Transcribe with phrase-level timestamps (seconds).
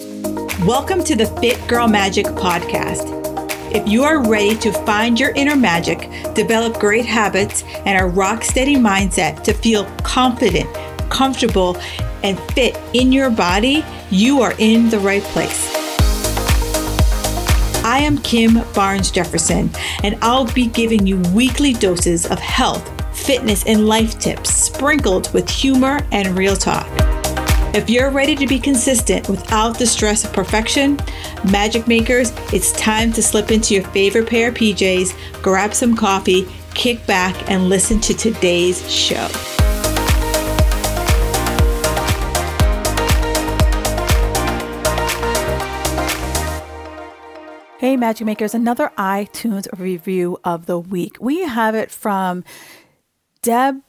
[0.00, 3.06] Welcome to the Fit Girl Magic podcast.
[3.72, 8.42] If you are ready to find your inner magic, develop great habits, and a rock
[8.42, 10.68] steady mindset to feel confident,
[11.10, 11.76] comfortable,
[12.24, 15.72] and fit in your body, you are in the right place.
[17.84, 19.70] I am Kim Barnes Jefferson,
[20.02, 22.84] and I'll be giving you weekly doses of health,
[23.16, 26.88] fitness, and life tips sprinkled with humor and real talk.
[27.74, 30.96] If you're ready to be consistent without the stress of perfection,
[31.50, 36.46] magic makers, it's time to slip into your favorite pair of PJs, grab some coffee,
[36.74, 39.26] kick back, and listen to today's show.
[47.80, 51.16] Hey, Magic Makers, another iTunes review of the week.
[51.20, 52.44] We have it from
[53.42, 53.82] Deb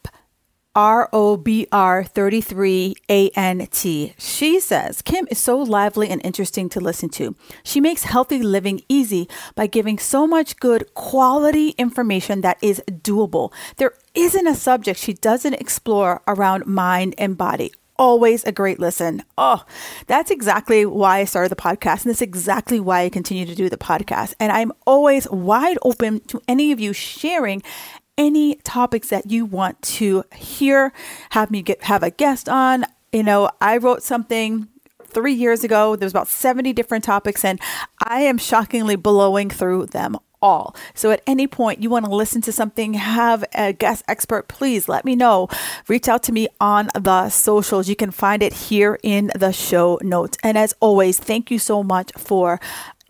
[0.75, 4.13] R O B R 33 A N T.
[4.17, 7.35] She says, Kim is so lively and interesting to listen to.
[7.63, 13.53] She makes healthy living easy by giving so much good quality information that is doable.
[13.77, 17.71] There isn't a subject she doesn't explore around mind and body.
[17.97, 19.23] Always a great listen.
[19.37, 19.63] Oh,
[20.07, 22.03] that's exactly why I started the podcast.
[22.03, 24.33] And that's exactly why I continue to do the podcast.
[24.37, 27.63] And I'm always wide open to any of you sharing
[28.17, 30.93] any topics that you want to hear,
[31.31, 32.85] have me get have a guest on.
[33.11, 34.67] You know, I wrote something
[35.03, 35.95] three years ago.
[35.95, 37.59] There's about 70 different topics, and
[38.03, 40.75] I am shockingly blowing through them all.
[40.93, 44.87] So at any point you want to listen to something, have a guest expert, please
[44.87, 45.47] let me know.
[45.87, 47.89] Reach out to me on the socials.
[47.89, 50.37] You can find it here in the show notes.
[50.43, 52.59] And as always, thank you so much for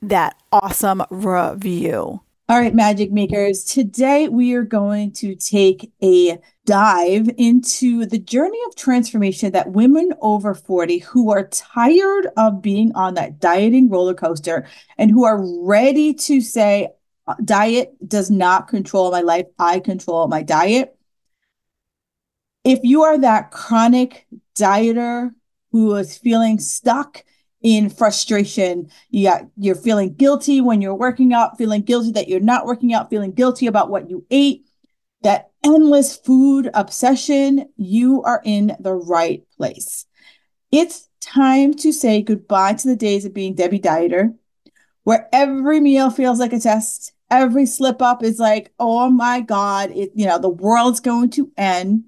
[0.01, 2.21] that awesome review.
[2.47, 3.63] All right, magic makers.
[3.63, 10.13] Today we are going to take a dive into the journey of transformation that women
[10.21, 14.67] over 40 who are tired of being on that dieting roller coaster
[14.99, 16.89] and who are ready to say,
[17.43, 19.47] diet does not control my life.
[19.57, 20.95] I control my diet.
[22.63, 25.31] If you are that chronic dieter
[25.71, 27.23] who is feeling stuck
[27.65, 28.87] in frustration.
[29.09, 32.93] You got you're feeling guilty when you're working out, feeling guilty that you're not working
[32.93, 34.67] out, feeling guilty about what you ate.
[35.23, 40.05] That endless food obsession, you are in the right place.
[40.71, 44.35] It's time to say goodbye to the days of being Debbie Dieter,
[45.03, 47.13] where every meal feels like a test.
[47.31, 51.51] Every slip up is like, oh my God, it, you know, the world's going to
[51.57, 52.03] end.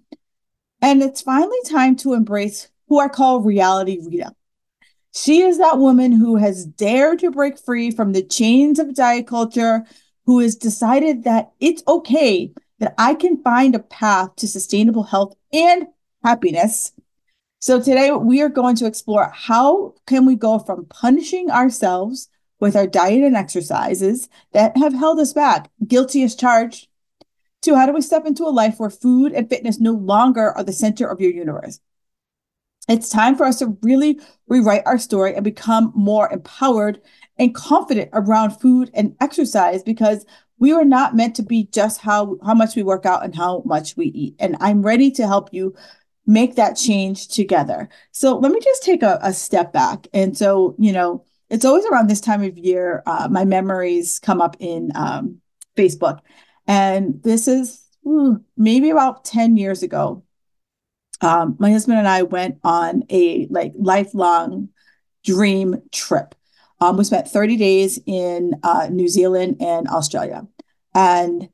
[0.84, 4.35] And it's finally time to embrace who I call reality Rita.
[5.19, 9.25] She is that woman who has dared to break free from the chains of diet
[9.25, 9.83] culture,
[10.28, 15.35] who has decided that it's okay that I can find a path to sustainable health
[15.51, 15.88] and
[16.23, 16.91] happiness.
[17.59, 22.29] So today we are going to explore how can we go from punishing ourselves
[22.59, 26.89] with our diet and exercises that have held us back, guilty as charged,
[27.63, 30.63] to how do we step into a life where food and fitness no longer are
[30.63, 31.79] the center of your universe.
[32.87, 37.01] It's time for us to really rewrite our story and become more empowered
[37.37, 40.25] and confident around food and exercise because
[40.59, 43.61] we are not meant to be just how how much we work out and how
[43.65, 44.35] much we eat.
[44.39, 45.75] And I'm ready to help you
[46.25, 47.89] make that change together.
[48.11, 50.07] So let me just take a, a step back.
[50.13, 54.41] And so, you know, it's always around this time of year, uh, my memories come
[54.41, 55.39] up in um,
[55.77, 56.19] Facebook.
[56.67, 60.23] And this is ooh, maybe about 10 years ago
[61.22, 64.69] um, my husband and I went on a like lifelong
[65.23, 66.35] dream trip.
[66.79, 70.47] Um, we spent 30 days in uh, New Zealand and Australia.
[70.94, 71.50] And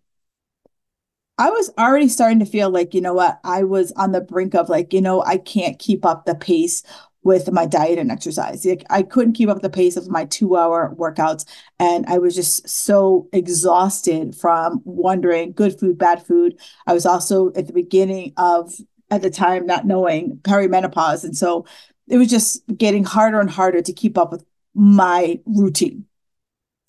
[1.38, 4.54] I was already starting to feel like, you know what, I was on the brink
[4.54, 6.84] of like, you know, I can't keep up the pace
[7.24, 8.66] with my diet and exercise.
[8.66, 11.46] Like I couldn't keep up the pace of my two hour workouts.
[11.80, 16.60] And I was just so exhausted from wondering good food, bad food.
[16.86, 18.74] I was also at the beginning of
[19.14, 21.24] at the time, not knowing perimenopause.
[21.24, 21.66] And so
[22.08, 24.44] it was just getting harder and harder to keep up with
[24.74, 26.06] my routine.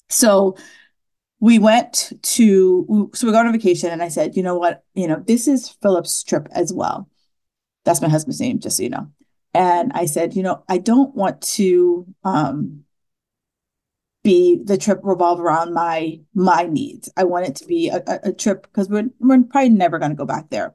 [0.09, 0.57] So
[1.41, 5.07] we went to, so we got on vacation and I said, you know what, you
[5.07, 7.09] know, this is Philip's trip as well.
[7.85, 9.09] That's my husband's name, just so you know.
[9.53, 12.85] And I said, you know, I don't want to um,
[14.23, 17.13] be the trip revolve around my my needs.
[17.17, 20.13] I want it to be a, a, a trip because we're we're probably never going
[20.13, 20.75] to go back there.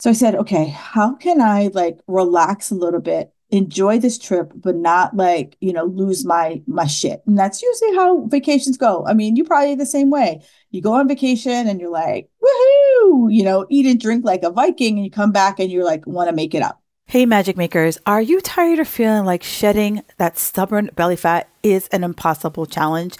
[0.00, 4.50] So I said, okay, how can I like relax a little bit, enjoy this trip,
[4.54, 7.22] but not like, you know, lose my my shit.
[7.26, 9.04] And that's usually how vacations go.
[9.06, 10.42] I mean, you probably the same way.
[10.70, 14.50] You go on vacation and you're like, woohoo, you know, eat and drink like a
[14.50, 16.80] Viking, and you come back and you're like, want to make it up.
[17.06, 21.88] Hey, magic makers, are you tired of feeling like shedding that stubborn belly fat is
[21.88, 23.16] an impossible challenge?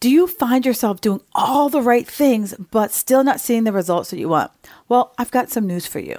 [0.00, 4.08] Do you find yourself doing all the right things, but still not seeing the results
[4.08, 4.50] that you want?
[4.88, 6.16] Well, I've got some news for you.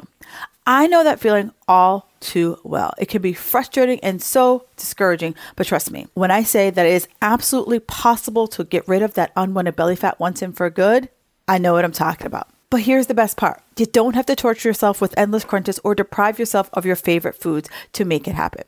[0.68, 2.94] I know that feeling all too well.
[3.00, 6.94] It can be frustrating and so discouraging, but trust me, when I say that it
[6.94, 11.10] is absolutely possible to get rid of that unwanted belly fat once and for good,
[11.48, 12.50] I know what I'm talking about.
[12.70, 15.96] But here's the best part you don't have to torture yourself with endless crunches or
[15.96, 18.66] deprive yourself of your favorite foods to make it happen.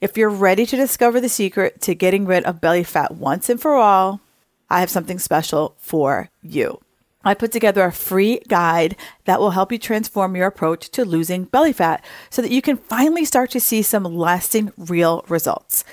[0.00, 3.60] If you're ready to discover the secret to getting rid of belly fat once and
[3.60, 4.20] for all,
[4.68, 6.80] I have something special for you.
[7.26, 11.44] I put together a free guide that will help you transform your approach to losing
[11.44, 15.84] belly fat so that you can finally start to see some lasting, real results.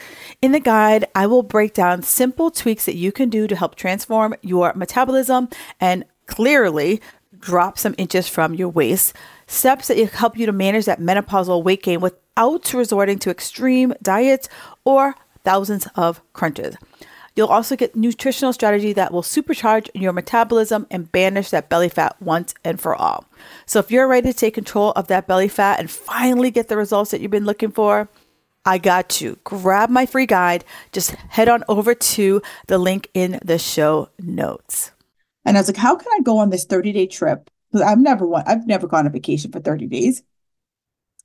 [0.43, 3.73] In the guide, I will break down simple tweaks that you can do to help
[3.73, 5.49] transform your metabolism
[5.79, 7.01] and clearly
[7.39, 9.15] drop some inches from your waist,
[9.47, 14.47] steps that help you to manage that menopausal weight gain without resorting to extreme diets
[14.85, 16.75] or thousands of crunches.
[17.35, 22.15] You'll also get nutritional strategy that will supercharge your metabolism and banish that belly fat
[22.21, 23.25] once and for all.
[23.65, 26.77] So if you're ready to take control of that belly fat and finally get the
[26.77, 28.07] results that you've been looking for,
[28.65, 29.39] I got you.
[29.43, 30.63] Grab my free guide.
[30.91, 34.91] Just head on over to the link in the show notes.
[35.45, 37.49] And I was like, how can I go on this 30 day trip?
[37.71, 40.23] Because I've never won, I've never gone on vacation for 30 days.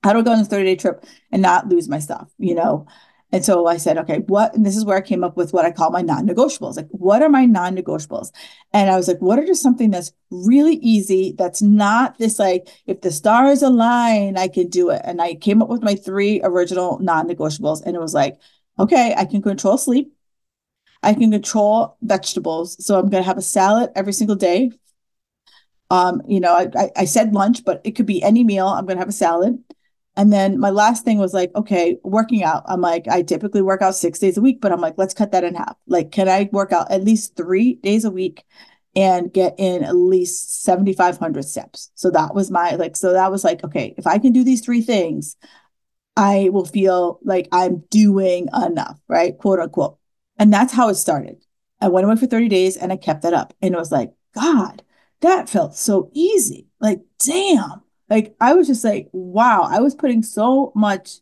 [0.02, 2.28] How do I go on this 30 day trip and not lose my stuff?
[2.38, 2.86] You know?
[3.30, 5.66] And so I said, okay, what, and this is where I came up with what
[5.66, 6.76] I call my non negotiables.
[6.76, 8.32] Like, what are my non negotiables?
[8.72, 12.68] And I was like, what are just something that's really easy, that's not this like,
[12.86, 15.02] if the stars align, I can do it.
[15.04, 17.82] And I came up with my three original non negotiables.
[17.84, 18.38] And it was like,
[18.78, 20.12] okay, I can control sleep.
[21.02, 22.82] I can control vegetables.
[22.84, 24.72] So I'm going to have a salad every single day.
[25.90, 28.68] Um, you know, I, I said lunch, but it could be any meal.
[28.68, 29.62] I'm going to have a salad.
[30.18, 32.64] And then my last thing was like, okay, working out.
[32.66, 35.30] I'm like, I typically work out six days a week, but I'm like, let's cut
[35.30, 35.76] that in half.
[35.86, 38.44] Like, can I work out at least three days a week
[38.96, 41.92] and get in at least 7,500 steps?
[41.94, 44.60] So that was my, like, so that was like, okay, if I can do these
[44.60, 45.36] three things,
[46.16, 49.38] I will feel like I'm doing enough, right?
[49.38, 49.98] Quote unquote.
[50.36, 51.44] And that's how it started.
[51.80, 53.54] I went away for 30 days and I kept that up.
[53.62, 54.82] And it was like, God,
[55.20, 56.66] that felt so easy.
[56.80, 57.82] Like, damn.
[58.08, 61.18] Like, I was just like, wow, I was putting so much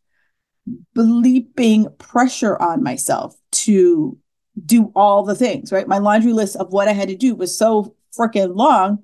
[0.94, 4.18] bleeping pressure on myself to
[4.64, 5.88] do all the things, right?
[5.88, 9.02] My laundry list of what I had to do was so freaking long.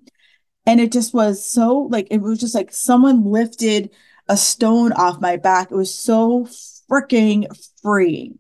[0.67, 3.91] And it just was so like, it was just like someone lifted
[4.29, 5.71] a stone off my back.
[5.71, 6.47] It was so
[6.91, 7.47] freaking
[7.83, 8.39] freeing.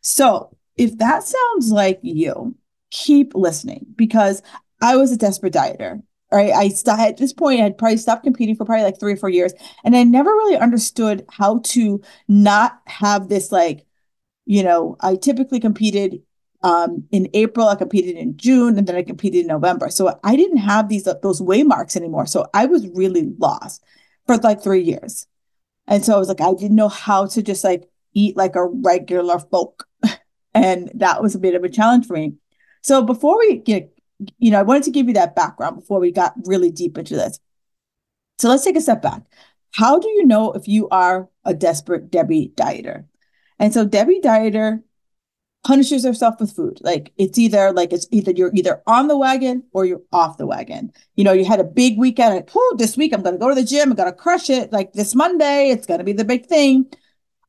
[0.00, 2.56] So if that sounds like you,
[2.90, 4.42] keep listening because
[4.80, 6.02] I was a desperate dieter.
[6.32, 6.50] Right.
[6.52, 9.16] I st- at this point, I had probably stopped competing for probably like three or
[9.18, 9.52] four years.
[9.84, 13.84] And I never really understood how to not have this, like,
[14.46, 16.22] you know, I typically competed
[16.62, 19.90] um, in April, I competed in June, and then I competed in November.
[19.90, 22.26] So I didn't have these uh, those way marks anymore.
[22.26, 23.82] So I was really lost
[24.26, 25.26] for like three years.
[25.86, 28.66] And so I was like, I didn't know how to just like eat like a
[28.66, 29.86] regular folk.
[30.54, 32.34] And that was a bit of a challenge for me.
[32.82, 33.91] So before we get,
[34.38, 37.14] you know, I wanted to give you that background before we got really deep into
[37.14, 37.38] this.
[38.38, 39.22] So let's take a step back.
[39.72, 43.06] How do you know if you are a desperate Debbie dieter?
[43.58, 44.82] And so Debbie dieter
[45.64, 46.78] punishes herself with food.
[46.82, 50.46] Like it's either like it's either you're either on the wagon or you're off the
[50.46, 50.92] wagon.
[51.14, 52.34] You know, you had a big weekend.
[52.34, 53.90] Like, oh, this week I'm to go to the gym.
[53.90, 54.72] I'm to crush it.
[54.72, 56.86] Like this Monday, it's to be the big thing.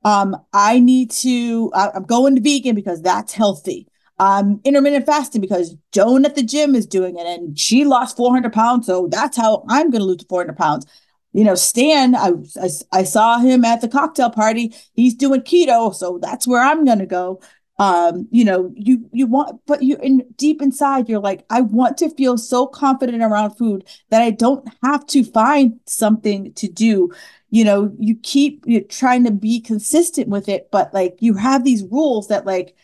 [0.06, 3.88] Um, I need to, uh, I'm going to vegan because that's healthy.
[4.24, 8.53] Um, intermittent fasting because Joan at the gym is doing it and she lost 400
[8.53, 8.86] pounds.
[8.86, 10.86] So that's how I'm going to lose 400 pounds.
[11.34, 14.74] You know, Stan, I, I, I saw him at the cocktail party.
[14.94, 15.94] He's doing keto.
[15.94, 17.42] So that's where I'm going to go
[17.80, 21.98] um you know you you want but you in deep inside you're like i want
[21.98, 27.12] to feel so confident around food that i don't have to find something to do
[27.50, 31.63] you know you keep you're trying to be consistent with it but like you have
[31.63, 32.75] these rules that like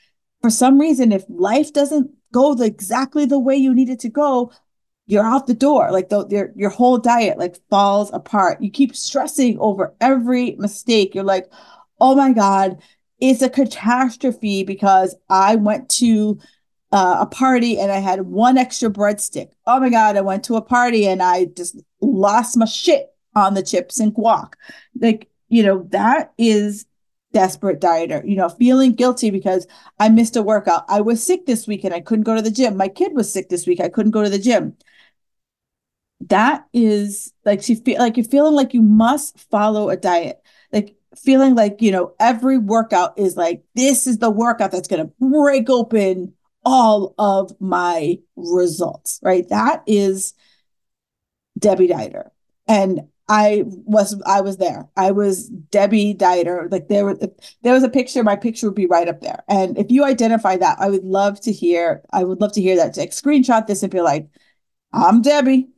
[0.41, 4.09] for some reason if life doesn't go the, exactly the way you need it to
[4.09, 4.51] go
[5.05, 8.95] you're out the door like the, your, your whole diet like falls apart you keep
[8.95, 11.51] stressing over every mistake you're like
[11.99, 12.77] oh my god
[13.19, 16.39] it's a catastrophe because I went to
[16.91, 19.51] uh, a party and I had one extra breadstick.
[19.67, 23.53] Oh my God, I went to a party and I just lost my shit on
[23.53, 24.53] the chips and guac.
[24.99, 26.85] Like, you know, that is
[27.31, 29.67] desperate dieter, you know, feeling guilty because
[29.99, 30.85] I missed a workout.
[30.87, 32.77] I was sick this week and I couldn't go to the gym.
[32.77, 33.79] My kid was sick this week.
[33.79, 34.75] I couldn't go to the gym.
[36.27, 40.41] That is like she feel like you're feeling like you must follow a diet.
[40.73, 45.05] Like feeling like, you know, every workout is like, this is the workout that's going
[45.05, 46.33] to break open
[46.65, 49.47] all of my results, right?
[49.49, 50.33] That is
[51.57, 52.29] Debbie Dieter.
[52.67, 54.89] And I was I was there.
[54.97, 56.71] I was Debbie Dieter.
[56.71, 57.19] Like there was
[57.61, 59.43] there was a picture, my picture would be right up there.
[59.47, 62.75] And if you identify that, I would love to hear, I would love to hear
[62.77, 62.97] that.
[62.97, 64.29] Like screenshot this and be like,
[64.93, 65.69] I'm Debbie.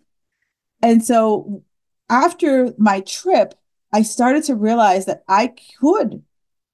[0.81, 1.63] And so
[2.09, 3.55] after my trip,
[3.93, 6.23] I started to realize that I could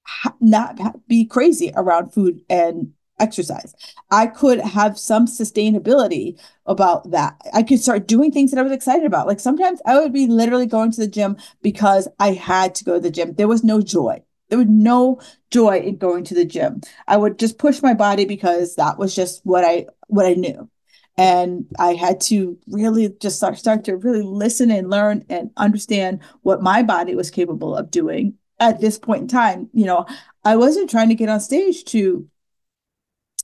[0.06, 3.74] ha- not be crazy around food and exercise.
[4.10, 7.40] I could have some sustainability about that.
[7.52, 9.26] I could start doing things that I was excited about.
[9.26, 12.94] Like sometimes I would be literally going to the gym because I had to go
[12.94, 13.34] to the gym.
[13.34, 14.22] There was no joy.
[14.48, 15.20] There was no
[15.50, 16.80] joy in going to the gym.
[17.06, 20.70] I would just push my body because that was just what I what I knew.
[21.16, 26.20] And I had to really just start start to really listen and learn and understand
[26.42, 29.68] what my body was capable of doing at this point in time.
[29.72, 30.06] You know,
[30.44, 32.26] I wasn't trying to get on stage to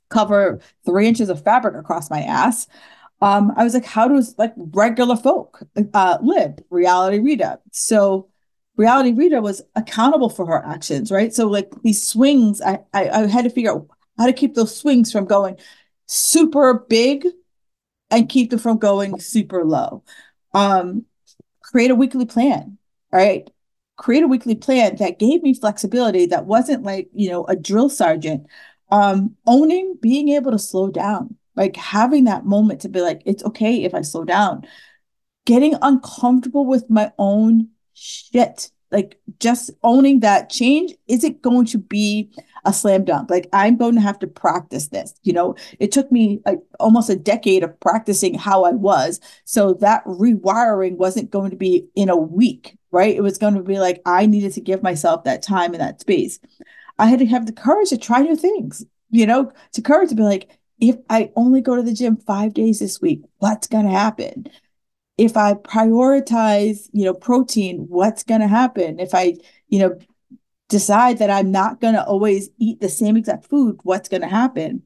[0.09, 2.67] cover three inches of fabric across my ass.
[3.21, 5.63] Um, I was like, how does like regular folk
[5.95, 6.59] uh, live?
[6.71, 7.61] Reality Rita.
[7.73, 8.29] So
[8.77, 11.33] Reality Rita was accountable for her actions, right?
[11.33, 14.77] So like these swings, I, I, I had to figure out how to keep those
[14.77, 15.57] swings from going
[16.07, 17.27] super big
[18.11, 20.05] and keep them from going super low.
[20.53, 21.07] Um,
[21.63, 22.79] create a weekly plan,
[23.13, 23.49] right?
[23.97, 27.89] Create a weekly plan that gave me flexibility that wasn't like, you know, a drill
[27.89, 28.47] sergeant
[28.91, 33.45] um, owning being able to slow down, like having that moment to be like, it's
[33.45, 34.67] okay if I slow down,
[35.47, 42.31] getting uncomfortable with my own shit, like just owning that change isn't going to be
[42.65, 43.29] a slam dunk.
[43.31, 45.15] Like I'm going to have to practice this.
[45.23, 49.21] You know, it took me like almost a decade of practicing how I was.
[49.45, 53.15] So that rewiring wasn't going to be in a week, right?
[53.15, 56.01] It was going to be like I needed to give myself that time and that
[56.01, 56.39] space.
[56.99, 60.15] I had to have the courage to try new things, you know, to courage to
[60.15, 63.87] be like, if I only go to the gym five days this week, what's going
[63.87, 64.47] to happen?
[65.17, 68.99] If I prioritize, you know, protein, what's going to happen?
[68.99, 69.37] If I,
[69.69, 69.99] you know,
[70.69, 74.29] decide that I'm not going to always eat the same exact food, what's going to
[74.29, 74.83] happen?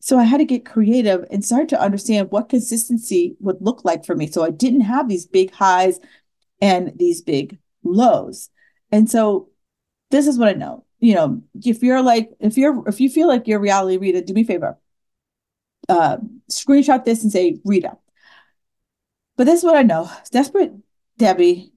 [0.00, 4.04] So I had to get creative and start to understand what consistency would look like
[4.04, 4.26] for me.
[4.26, 6.00] So I didn't have these big highs
[6.60, 8.50] and these big lows.
[8.90, 9.48] And so
[10.10, 13.26] this is what I know you know, if you're like, if you're, if you feel
[13.26, 14.78] like you're reality Rita, do me a favor.
[15.88, 16.18] Uh,
[16.48, 17.98] screenshot this and say Rita.
[19.36, 20.08] But this is what I know.
[20.30, 20.72] Desperate
[21.18, 21.72] Debbie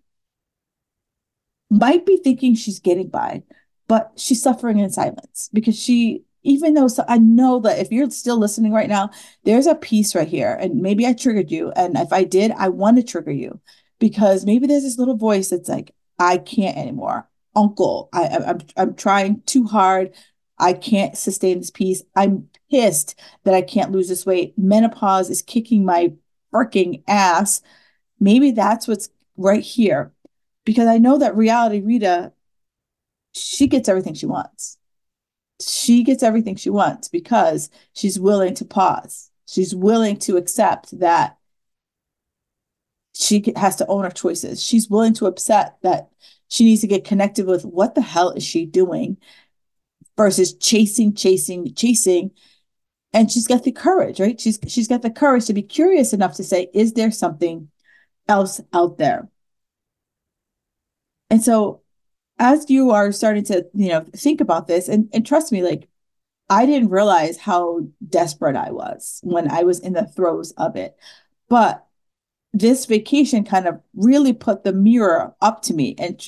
[1.72, 3.42] might be thinking she's getting by,
[3.88, 8.12] but she's suffering in silence because she, even though so I know that if you're
[8.12, 9.10] still listening right now,
[9.44, 10.54] there's a piece right here.
[10.54, 11.72] And maybe I triggered you.
[11.72, 13.60] And if I did, I want to trigger you
[13.98, 18.10] because maybe there's this little voice that's like, I can't anymore uncle.
[18.14, 20.14] I, I'm I'm trying too hard.
[20.58, 22.04] I can't sustain this piece.
[22.16, 24.58] I'm pissed that I can't lose this weight.
[24.58, 26.14] Menopause is kicking my
[26.54, 27.62] freaking ass.
[28.20, 30.14] Maybe that's what's right here.
[30.64, 32.32] Because I know that reality Rita,
[33.34, 34.78] she gets everything she wants.
[35.62, 39.30] She gets everything she wants because she's willing to pause.
[39.46, 41.38] She's willing to accept that
[43.14, 44.64] she has to own her choices.
[44.64, 46.10] She's willing to accept that
[46.48, 49.18] she needs to get connected with what the hell is she doing
[50.18, 52.32] versus chasing, chasing, chasing.
[53.14, 54.40] And she's got the courage, right?
[54.40, 57.70] She's she's got the courage to be curious enough to say, is there something
[58.28, 59.30] else out there?
[61.30, 61.82] And so
[62.38, 65.88] as you are starting to, you know, think about this, and, and trust me, like
[66.50, 70.96] I didn't realize how desperate I was when I was in the throes of it.
[71.50, 71.85] But
[72.56, 75.94] this vacation kind of really put the mirror up to me.
[76.00, 76.26] And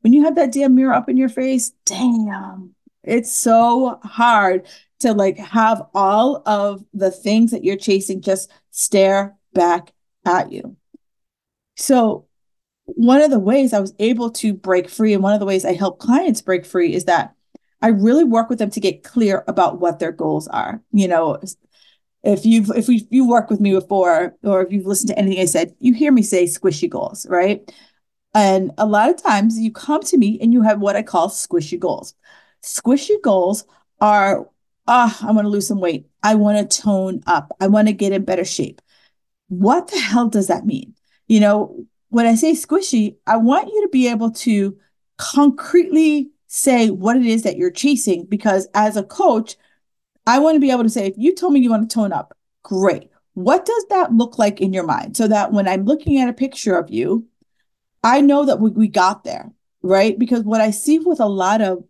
[0.00, 4.66] when you have that damn mirror up in your face, damn, it's so hard
[5.00, 9.92] to like have all of the things that you're chasing just stare back
[10.24, 10.76] at you.
[11.76, 12.26] So,
[12.86, 15.66] one of the ways I was able to break free, and one of the ways
[15.66, 17.34] I help clients break free is that
[17.82, 20.82] I really work with them to get clear about what their goals are.
[20.90, 21.38] You know,
[22.28, 25.40] if you've if we you work with me before or if you've listened to anything
[25.40, 27.70] I said, you hear me say squishy goals, right?
[28.34, 31.28] And a lot of times you come to me and you have what I call
[31.30, 32.14] squishy goals.
[32.62, 33.64] Squishy goals
[34.00, 34.48] are
[34.86, 36.06] ah, I want to lose some weight.
[36.22, 37.52] I want to tone up.
[37.60, 38.80] I want to get in better shape.
[39.48, 40.94] What the hell does that mean?
[41.28, 44.76] You know, when I say squishy, I want you to be able to
[45.16, 49.56] concretely say what it is that you're chasing because as a coach,
[50.28, 52.12] I want to be able to say, if you told me you want to tone
[52.12, 53.10] up, great.
[53.34, 55.16] What does that look like in your mind?
[55.16, 57.26] So that when I'm looking at a picture of you,
[58.04, 59.50] I know that we, we got there.
[59.82, 60.18] right?
[60.18, 61.84] Because what I see with a lot of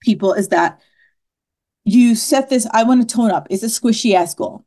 [0.00, 0.80] people is that
[1.84, 4.64] you set this, I want to tone up, it's a squishy ass goal.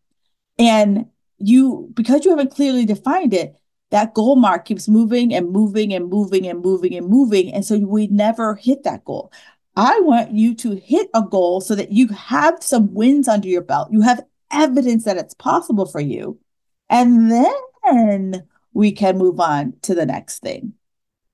[0.59, 3.55] And you, because you haven't clearly defined it,
[3.89, 7.53] that goal mark keeps moving and moving and moving and moving and moving.
[7.53, 9.31] And so we never hit that goal.
[9.77, 13.61] I want you to hit a goal so that you have some wins under your
[13.61, 13.89] belt.
[13.91, 16.39] You have evidence that it's possible for you.
[16.89, 20.73] And then we can move on to the next thing.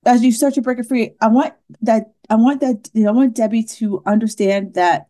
[0.05, 3.33] As you start to break it free, I want that I want that I want
[3.33, 5.07] Debbie to understand that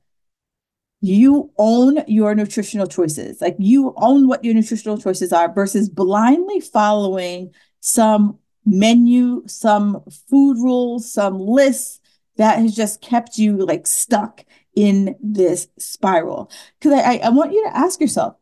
[1.02, 3.42] you own your nutritional choices.
[3.42, 10.58] Like you own what your nutritional choices are versus blindly following some menu, some food
[10.58, 12.00] rules, some lists
[12.38, 16.50] that has just kept you like stuck in this spiral.
[16.80, 18.36] Because I, I want you to ask yourself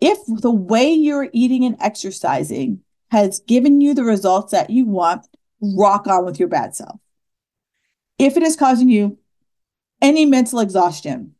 [0.00, 2.80] if the way you're eating and exercising
[3.10, 5.26] has given you the results that you want,
[5.60, 6.98] rock on with your bad self.
[8.18, 9.18] If it is causing you
[10.02, 11.34] any mental exhaustion,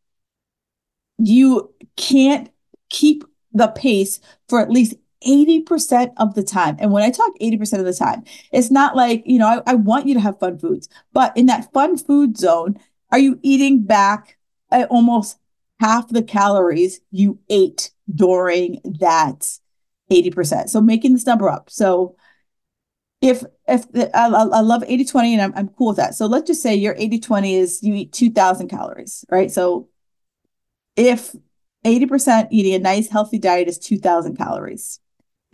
[1.19, 2.51] you can't
[2.91, 4.95] keep the pace for at least
[5.27, 6.77] 80% of the time.
[6.79, 9.75] And when I talk 80% of the time, it's not like, you know, I, I,
[9.75, 12.79] want you to have fun foods, but in that fun food zone,
[13.11, 14.37] are you eating back
[14.71, 15.39] at almost
[15.81, 19.59] half the calories you ate during that
[20.11, 20.69] 80%?
[20.69, 21.71] So making this number up.
[21.71, 22.17] So
[23.21, 26.15] if if I, I love 80 20 and I'm, I'm cool with that.
[26.15, 29.51] So let's just say your 80 20 is you eat 2000 calories, right?
[29.51, 29.89] So
[30.97, 31.35] if
[31.85, 35.01] 80% eating a nice healthy diet is 2000 calories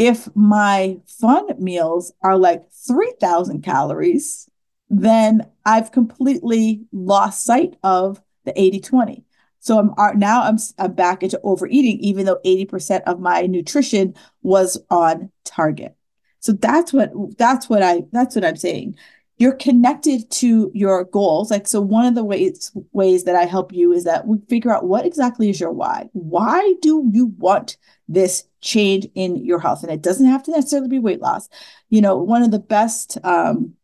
[0.00, 4.48] if my fun meals are like 3000 calories
[4.88, 9.24] then i've completely lost sight of the 80 20
[9.60, 14.14] so i'm uh, now i'm, I'm back into overeating even though 80% of my nutrition
[14.42, 15.94] was on target.
[16.40, 18.96] So that's what that's what i that's what i'm saying
[19.40, 21.50] you're connected to your goals.
[21.50, 24.70] Like so one of the ways ways that i help you is that we figure
[24.70, 26.10] out what exactly is your why.
[26.12, 29.82] Why do you want this change in your health?
[29.82, 31.48] And it doesn't have to necessarily be weight loss.
[31.88, 33.74] You know one of the best um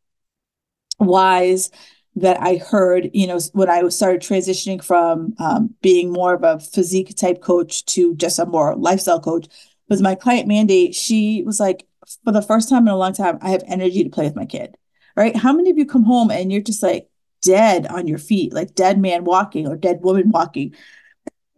[0.99, 1.71] whys
[2.16, 6.59] that i heard you know when i started transitioning from um, being more of a
[6.59, 9.47] physique type coach to just a more lifestyle coach
[9.90, 11.87] was my client mandate she was like
[12.25, 14.47] for the first time in a long time i have energy to play with my
[14.47, 14.75] kid
[15.17, 15.35] right?
[15.35, 17.09] How many of you come home and you're just like
[17.43, 20.75] dead on your feet, like dead man walking or dead woman walking?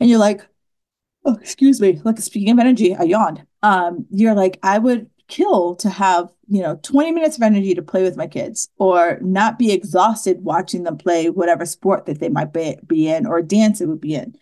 [0.01, 0.47] And you're like,
[1.25, 3.45] oh, excuse me, like speaking of energy, I yawned.
[3.63, 7.83] Um, you're like, I would kill to have, you know, 20 minutes of energy to
[7.83, 12.29] play with my kids or not be exhausted watching them play whatever sport that they
[12.29, 14.35] might be, be in or dance it would be in.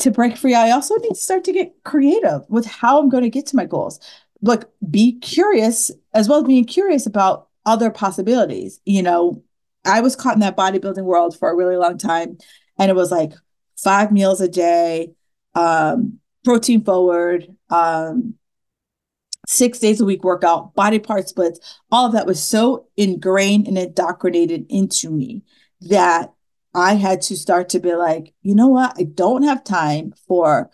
[0.00, 3.24] To break free, I also need to start to get creative with how I'm going
[3.24, 3.98] to get to my goals.
[4.42, 8.80] Like, be curious as well as being curious about other possibilities.
[8.86, 9.42] You know,
[9.84, 12.38] I was caught in that bodybuilding world for a really long time,
[12.78, 13.32] and it was like
[13.76, 15.12] five meals a day,
[15.54, 18.34] um, protein forward, um,
[19.46, 21.78] six days a week workout, body part splits.
[21.90, 25.42] All of that was so ingrained and indoctrinated into me
[25.82, 26.32] that
[26.74, 28.94] I had to start to be like, you know what?
[28.98, 30.70] I don't have time for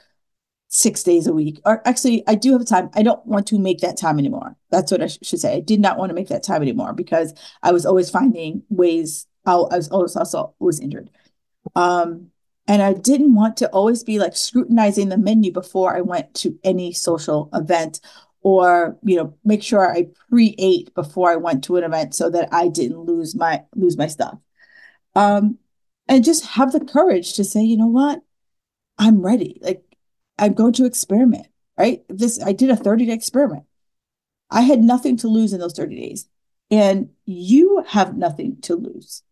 [0.74, 1.60] six days a week.
[1.66, 2.88] Or actually, I do have time.
[2.94, 4.56] I don't want to make that time anymore.
[4.70, 5.54] That's what I sh- should say.
[5.54, 9.26] I did not want to make that time anymore because I was always finding ways.
[9.44, 11.10] I was always also was injured.
[11.76, 12.28] Um,
[12.66, 16.58] and I didn't want to always be like scrutinizing the menu before I went to
[16.64, 18.00] any social event
[18.40, 22.48] or you know make sure I pre-ate before I went to an event so that
[22.50, 24.38] I didn't lose my lose my stuff.
[25.14, 25.58] Um,
[26.08, 28.22] and just have the courage to say, you know what,
[28.98, 29.58] I'm ready.
[29.60, 29.84] Like
[30.38, 31.46] I'm going to experiment,
[31.78, 32.02] right?
[32.08, 33.64] This I did a 30 day experiment.
[34.50, 36.28] I had nothing to lose in those 30 days.
[36.70, 39.22] And you have nothing to lose.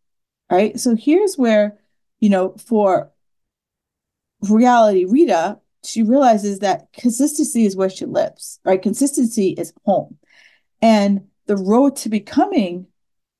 [0.50, 0.78] Right.
[0.80, 1.78] So here's where,
[2.18, 3.12] you know, for
[4.42, 8.82] reality Rita, she realizes that consistency is where she lives, right?
[8.82, 10.18] Consistency is home.
[10.82, 12.86] And the road to becoming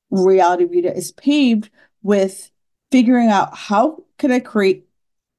[0.09, 1.69] reality Rita is paved
[2.01, 2.49] with
[2.91, 4.85] figuring out how can I create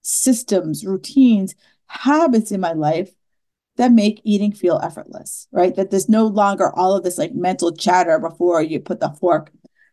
[0.03, 1.55] systems, routines
[1.93, 3.11] habits in my life
[3.77, 5.75] that make eating feel effortless, right?
[5.77, 9.51] That there's no longer all of this like mental chatter before you put the fork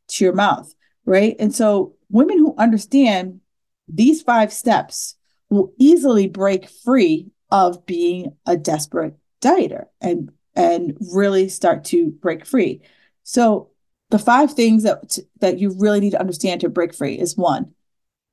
[0.10, 0.74] to your mouth,
[1.06, 1.36] right?
[1.40, 3.42] And so women who understand
[3.88, 5.16] these five steps
[5.50, 12.46] will easily break free of being a desperate dieter and and really start to break
[12.46, 12.82] free.
[13.24, 13.70] So
[14.10, 17.74] the five things that that you really need to understand to break free is one,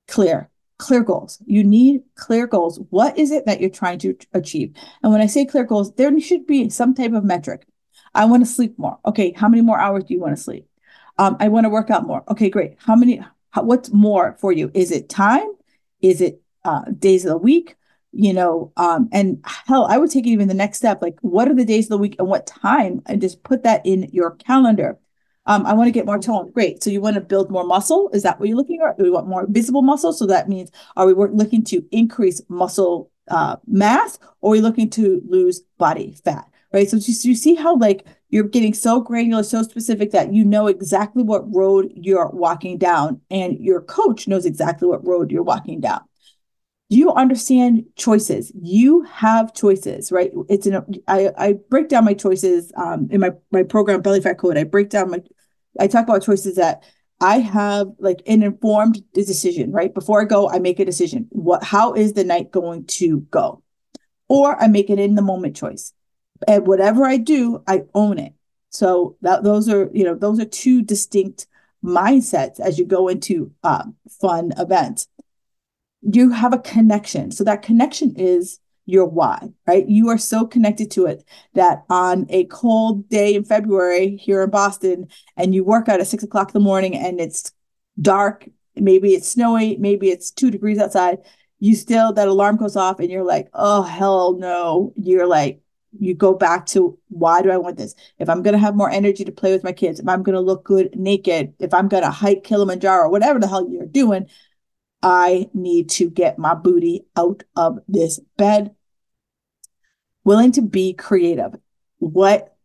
[0.08, 1.38] clear clear goals.
[1.46, 2.80] You need clear goals.
[2.90, 4.74] What is it that you're trying to achieve?
[5.02, 7.66] And when I say clear goals, there should be some type of metric.
[8.14, 8.98] I want to sleep more.
[9.04, 10.66] Okay, how many more hours do you want to sleep?
[11.18, 12.24] Um, I want to work out more.
[12.28, 12.76] Okay, great.
[12.78, 13.22] How many?
[13.50, 14.70] How, what's more for you?
[14.74, 15.48] Is it time?
[16.00, 17.76] Is it uh, days of the week?
[18.12, 21.02] You know, um, and hell, I would take it even the next step.
[21.02, 23.02] Like, what are the days of the week and what time?
[23.06, 24.98] And just put that in your calendar.
[25.46, 26.50] Um, I want to get more tone.
[26.50, 26.82] Great.
[26.82, 28.10] So you want to build more muscle?
[28.12, 28.98] Is that what you're looking at?
[28.98, 30.12] Do we want more visible muscle?
[30.12, 34.90] So that means are we looking to increase muscle uh, mass or are we looking
[34.90, 36.48] to lose body fat?
[36.72, 36.90] Right.
[36.90, 40.66] So just, you see how like you're getting so granular, so specific that you know
[40.66, 45.80] exactly what road you're walking down, and your coach knows exactly what road you're walking
[45.80, 46.00] down.
[46.88, 48.52] You understand choices.
[48.60, 50.32] You have choices, right?
[50.48, 54.38] It's an I, I break down my choices um, in my my program Belly Fat
[54.38, 54.58] Code.
[54.58, 55.20] I break down my
[55.78, 56.82] I talk about choices that
[57.20, 59.92] I have like an informed decision, right?
[59.92, 61.26] Before I go, I make a decision.
[61.30, 63.62] What how is the night going to go?
[64.28, 65.92] Or I make an in the moment choice.
[66.46, 68.34] And whatever I do, I own it.
[68.70, 71.46] So that those are, you know, those are two distinct
[71.82, 73.84] mindsets as you go into uh,
[74.20, 75.08] fun events.
[76.02, 77.30] You have a connection.
[77.30, 79.86] So that connection is your why, right?
[79.88, 84.50] You are so connected to it that on a cold day in February here in
[84.50, 87.52] Boston, and you work out at six o'clock in the morning and it's
[88.00, 91.18] dark, maybe it's snowy, maybe it's two degrees outside,
[91.58, 94.92] you still, that alarm goes off and you're like, oh, hell no.
[94.94, 95.60] You're like,
[95.98, 97.94] you go back to why do I want this?
[98.18, 100.34] If I'm going to have more energy to play with my kids, if I'm going
[100.34, 104.28] to look good naked, if I'm going to hike Kilimanjaro, whatever the hell you're doing,
[105.02, 108.75] I need to get my booty out of this bed
[110.26, 111.54] willing to be creative.
[111.98, 112.56] What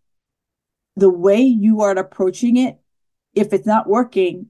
[0.95, 2.79] the way you are approaching it,
[3.35, 4.47] if it's not working,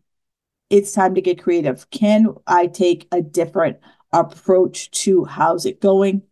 [0.69, 1.87] it's time to get creative.
[1.91, 3.79] Can I take a different
[4.13, 6.23] approach to how's it going?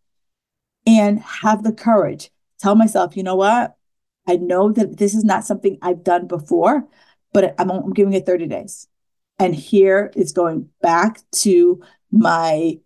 [0.88, 2.32] And have the courage.
[2.60, 3.76] Tell myself, you know what?
[4.26, 6.88] I know that this is not something I've done before,
[7.34, 8.88] but I'm, I'm giving it 30 days.
[9.38, 12.80] And here is going back to my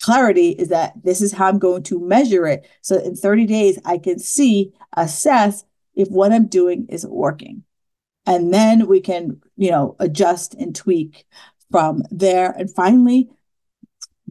[0.00, 2.68] clarity is that this is how I'm going to measure it.
[2.80, 7.64] So in 30 days, I can see, assess if what I'm doing is working.
[8.26, 11.26] And then we can, you know, adjust and tweak
[11.70, 12.50] from there.
[12.52, 13.28] And finally,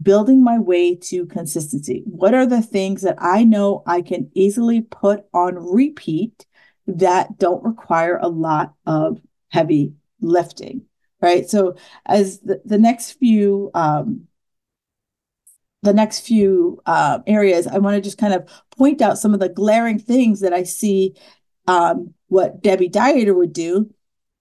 [0.01, 2.03] building my way to consistency.
[2.05, 6.45] What are the things that I know I can easily put on repeat
[6.87, 10.83] that don't require a lot of heavy lifting?
[11.21, 11.49] Right.
[11.49, 14.28] So, as the, the next few um,
[15.81, 19.39] the next few uh, areas, I want to just kind of point out some of
[19.39, 21.15] the glaring things that I see
[21.67, 23.93] um, what Debbie Dieter would do.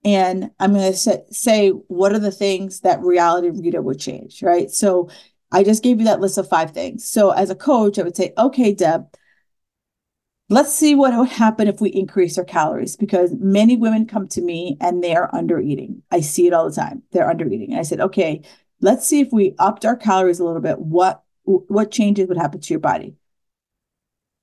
[0.05, 4.71] And I'm going to say, what are the things that reality Rita would change, right?
[4.71, 5.11] So
[5.51, 7.09] I just gave you that list of five things.
[7.09, 9.07] So as a coach, I would say, okay, Deb,
[10.49, 14.41] let's see what would happen if we increase our calories because many women come to
[14.41, 16.03] me and they're under eating.
[16.11, 17.03] I see it all the time.
[17.13, 17.73] They're under eating.
[17.73, 18.43] And I said, okay,
[18.81, 20.79] let's see if we upped our calories a little bit.
[20.79, 23.15] What what changes would happen to your body.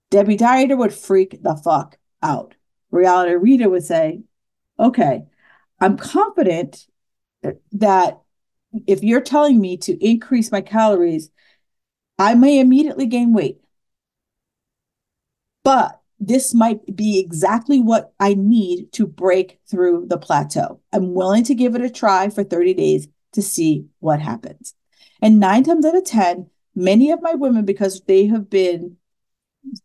[0.10, 2.56] Debbie Dieter would freak the fuck out.
[2.90, 4.22] Reality Rita would say,
[4.80, 5.26] okay,
[5.80, 6.88] I'm confident
[7.74, 8.22] that
[8.88, 11.30] if you're telling me to increase my calories,
[12.18, 13.60] I may immediately gain weight.
[15.64, 20.80] But this might be exactly what I need to break through the plateau.
[20.94, 24.76] I'm willing to give it a try for 30 days to see what happens.
[25.22, 28.98] And nine times out of 10, many of my women because they have been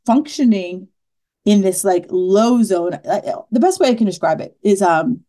[0.05, 0.89] functioning
[1.45, 2.91] in this like low zone
[3.51, 5.25] the best way i can describe it is um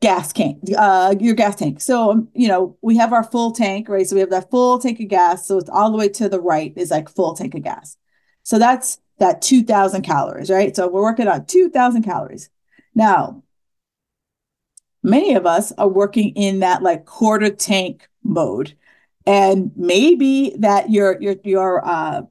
[0.00, 1.80] gas tank uh your gas tank.
[1.80, 4.06] So um, you know we have our full tank right?
[4.06, 5.46] So we have that full tank of gas.
[5.46, 7.96] So it's all the way to the right is like full tank of gas.
[8.42, 10.74] So that's that 2000 calories right?
[10.76, 12.50] So we're working on 2000 calories.
[12.94, 13.42] Now
[15.02, 18.76] many of us are working in that like quarter tank mode
[19.26, 22.22] and maybe that your your your uh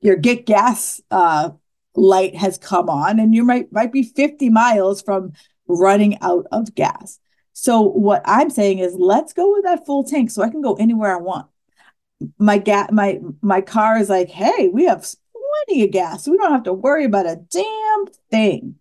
[0.00, 1.50] your get gas uh
[1.96, 5.32] light has come on and you might might be 50 miles from
[5.66, 7.18] running out of gas.
[7.52, 10.74] So what i'm saying is let's go with that full tank so i can go
[10.74, 11.46] anywhere i want.
[12.38, 15.06] My gas my my car is like hey we have
[15.66, 16.28] plenty of gas.
[16.28, 18.76] We don't have to worry about a damn thing.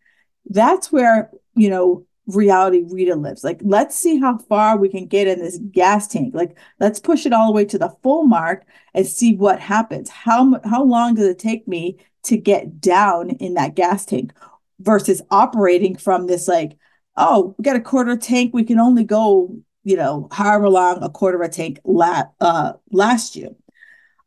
[0.46, 3.44] That's where you know reality Rita lives.
[3.44, 6.34] Like, let's see how far we can get in this gas tank.
[6.34, 10.10] Like, let's push it all the way to the full mark and see what happens.
[10.10, 14.34] How how long does it take me to get down in that gas tank
[14.80, 16.78] versus operating from this like,
[17.18, 18.54] oh, we got a quarter tank.
[18.54, 22.74] We can only go, you know, however long a quarter of a tank la- uh,
[22.92, 23.56] last you.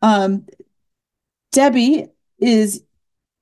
[0.03, 0.47] Um,
[1.53, 2.83] Debbie is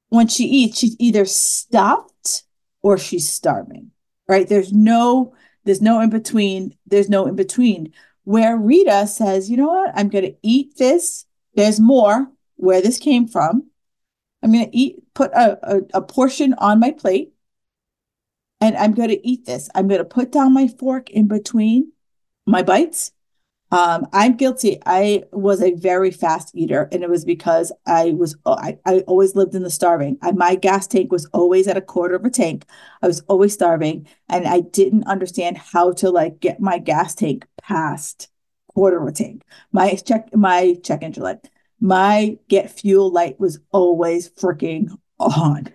[0.09, 2.45] when she eats, she's either stuffed
[2.83, 3.91] or she's starving
[4.29, 4.49] right?
[4.49, 5.35] There's no
[5.65, 6.77] There's no in between.
[6.87, 7.93] There's no in between.
[8.25, 9.93] Where Rita says, you know what?
[9.95, 11.27] I'm going to eat this.
[11.55, 13.71] There's more where this came from.
[14.43, 17.33] I'm going to eat, put a, a, a portion on my plate
[18.61, 19.69] and I'm going to eat this.
[19.75, 21.93] I'm going to put down my fork in between
[22.47, 23.13] my bites
[23.71, 24.79] um, I'm guilty.
[24.87, 29.35] I was a very fast eater, and it was because I was I, I always
[29.35, 30.19] lived in the starving.
[30.23, 32.67] I, my gas tank was always at a quarter of a tank.
[33.03, 37.47] I was always starving, and I didn't understand how to like get my gas tank
[37.61, 38.29] past
[38.69, 39.43] quarter of a tank.
[39.73, 41.49] My check my check engine light,
[41.81, 45.69] my get fuel light was always freaking on.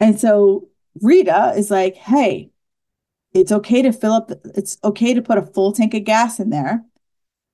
[0.00, 0.68] And so
[1.00, 2.50] Rita is like, hey,
[3.34, 6.50] it's okay to fill up, it's okay to put a full tank of gas in
[6.50, 6.84] there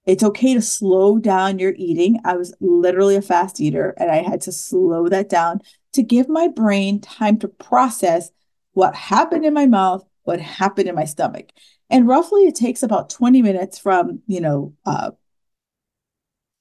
[0.08, 2.18] it's okay to slow down your eating.
[2.24, 5.60] I was literally a fast eater and I had to slow that down
[5.92, 8.30] to give my brain time to process
[8.72, 11.50] what happened in my mouth, what happened in my stomach.
[11.90, 15.10] And roughly it takes about 20 minutes from, you know, uh,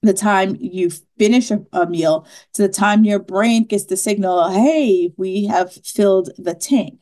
[0.02, 4.50] the time you finish a, a, meal to the time your brain gets the signal,
[4.50, 7.00] hey, we have filled the tank.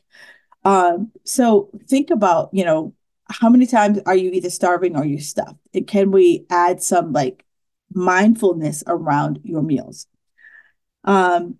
[0.64, 2.94] Um, so think about, you know,
[3.28, 5.58] how many times are you either starving or you stuffed?
[5.74, 7.44] And can we add some like
[7.92, 10.06] mindfulness around your meals?
[11.04, 11.56] Um,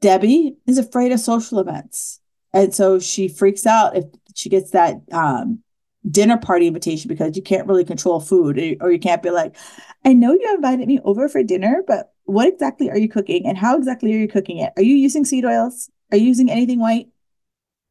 [0.00, 2.20] Debbie is afraid of social events.
[2.52, 5.60] And so she freaks out if she gets that um,
[6.08, 9.56] dinner party invitation because you can't really control food or you can't be like,
[10.04, 13.56] I know you invited me over for dinner, but what exactly are you cooking and
[13.56, 14.72] how exactly are you cooking it?
[14.76, 15.90] Are you using seed oils?
[16.10, 17.08] Are you using anything white?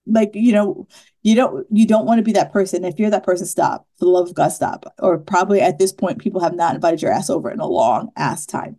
[0.05, 0.87] like you know
[1.23, 2.83] you don't you don't want to be that person.
[2.83, 3.87] If you're that person stop.
[3.99, 4.85] For the love of god stop.
[4.99, 8.11] Or probably at this point people have not invited your ass over in a long
[8.15, 8.77] ass time.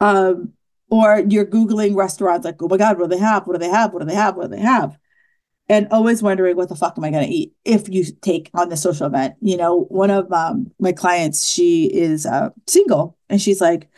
[0.00, 0.52] Um
[0.90, 3.46] or you're googling restaurants like oh my god what do they have?
[3.46, 3.92] What do they have?
[3.92, 4.36] What do they have?
[4.36, 4.98] What do they have?
[5.68, 8.68] And always wondering what the fuck am i going to eat if you take on
[8.68, 9.36] the social event.
[9.40, 13.88] You know one of um, my clients she is uh, single and she's like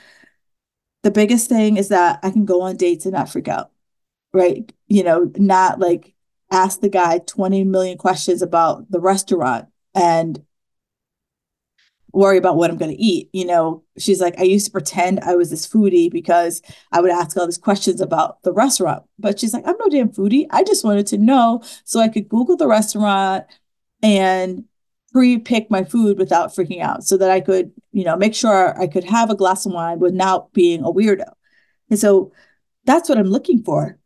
[1.02, 3.72] the biggest thing is that i can go on dates and not freak out.
[4.32, 4.72] Right?
[4.86, 6.13] You know not like
[6.54, 10.42] ask the guy 20 million questions about the restaurant and
[12.12, 13.28] worry about what I'm going to eat.
[13.32, 16.62] You know, she's like, I used to pretend I was this foodie because
[16.92, 19.02] I would ask all these questions about the restaurant.
[19.18, 20.46] But she's like, I'm no damn foodie.
[20.50, 23.46] I just wanted to know so I could Google the restaurant
[24.00, 24.64] and
[25.12, 28.86] pre-pick my food without freaking out so that I could, you know, make sure I
[28.86, 31.32] could have a glass of wine without being a weirdo.
[31.90, 32.32] And so
[32.84, 33.98] that's what I'm looking for.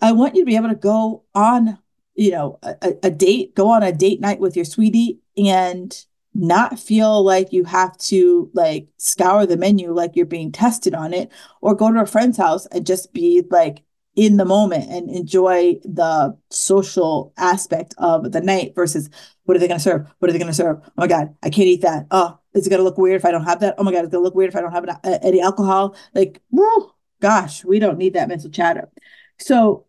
[0.00, 1.78] I want you to be able to go on,
[2.14, 6.78] you know, a, a date, go on a date night with your sweetie and not
[6.78, 11.32] feel like you have to like scour the menu like you're being tested on it
[11.60, 13.82] or go to a friend's house and just be like
[14.14, 19.08] in the moment and enjoy the social aspect of the night versus
[19.44, 20.08] what are they going to serve?
[20.18, 20.78] What are they going to serve?
[20.84, 22.06] Oh my God, I can't eat that.
[22.10, 23.76] Oh, is it going to look weird if I don't have that?
[23.78, 25.96] Oh my God, it's going to look weird if I don't have any alcohol.
[26.14, 28.90] Like, woo, gosh, we don't need that mental chatter.
[29.38, 29.86] So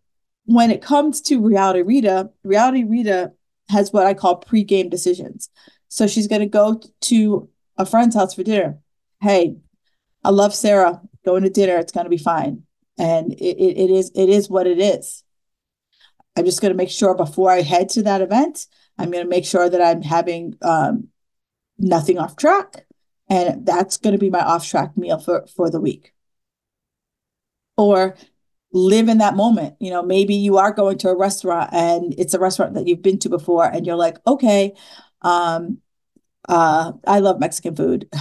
[0.49, 3.33] when it comes to reality Rita, reality Rita
[3.69, 5.47] has what I call pre-game decisions.
[5.89, 8.79] So she's going to go to a friend's house for dinner.
[9.21, 9.57] Hey,
[10.23, 11.01] I love Sarah.
[11.23, 12.63] Going to dinner, it's going to be fine,
[12.97, 15.23] and it, it, it is it is what it is.
[16.35, 18.65] I'm just going to make sure before I head to that event,
[18.97, 21.09] I'm going to make sure that I'm having um,
[21.77, 22.85] nothing off track,
[23.29, 26.13] and that's going to be my off track meal for for the week.
[27.77, 28.15] Or
[28.71, 29.75] live in that moment.
[29.79, 33.01] You know, maybe you are going to a restaurant and it's a restaurant that you've
[33.01, 34.73] been to before and you're like, okay,
[35.21, 35.79] um,
[36.47, 38.09] uh, I love Mexican food.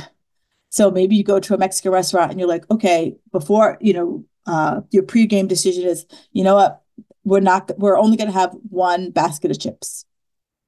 [0.70, 4.24] So maybe you go to a Mexican restaurant and you're like, okay, before, you know,
[4.46, 6.82] uh, your pre-game decision is, you know what,
[7.24, 10.04] we're not, we're only going to have one basket of chips.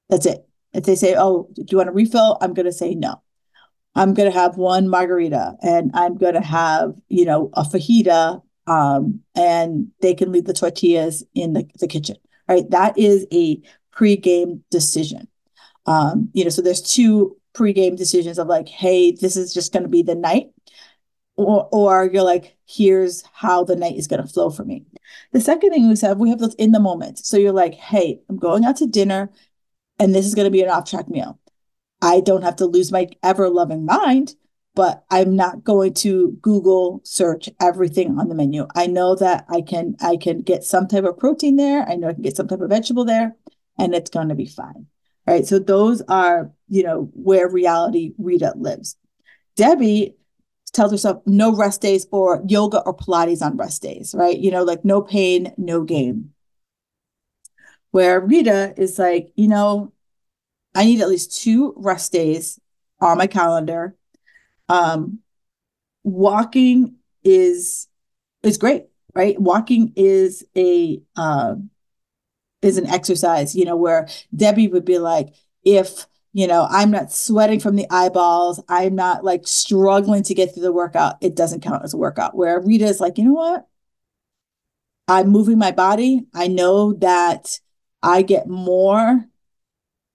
[0.08, 0.48] That's it.
[0.72, 2.38] If they say, oh, do you want a refill?
[2.40, 3.20] I'm going to say no.
[3.94, 8.42] I'm going to have one margarita and I'm going to have, you know, a fajita
[8.70, 12.16] um, and they can leave the tortillas in the, the kitchen.
[12.48, 13.60] Right, that is a
[13.92, 15.28] pre-game decision.
[15.86, 19.84] Um, you know, so there's two pre-game decisions of like, hey, this is just going
[19.84, 20.50] to be the night,
[21.36, 24.84] or or you're like, here's how the night is going to flow for me.
[25.32, 27.18] The second thing we have, we have those in the moment.
[27.18, 29.30] So you're like, hey, I'm going out to dinner,
[29.98, 31.38] and this is going to be an off-track meal.
[32.02, 34.34] I don't have to lose my ever loving mind
[34.74, 38.66] but I'm not going to Google search everything on the menu.
[38.74, 41.88] I know that I can I can get some type of protein there.
[41.88, 43.34] I know I can get some type of vegetable there,
[43.78, 44.86] and it's going to be fine.
[45.26, 45.46] All right.
[45.46, 48.96] So those are, you know, where reality Rita lives.
[49.56, 50.16] Debbie
[50.72, 54.38] tells herself no rest days or yoga or Pilates on rest days, right?
[54.38, 56.32] You know, like no pain, no gain.
[57.90, 59.92] Where Rita is like, you know,
[60.74, 62.58] I need at least two rest days
[63.00, 63.96] on my calendar.
[64.70, 65.18] Um,
[66.04, 67.88] walking is
[68.42, 69.38] is great, right?
[69.38, 71.56] Walking is a uh,
[72.62, 77.10] is an exercise, you know, where Debbie would be like, if you know, I'm not
[77.12, 81.62] sweating from the eyeballs, I'm not like struggling to get through the workout, it doesn't
[81.62, 82.36] count as a workout.
[82.36, 83.66] Where Rita is like, you know what?
[85.08, 86.26] I'm moving my body.
[86.32, 87.58] I know that
[88.00, 89.24] I get more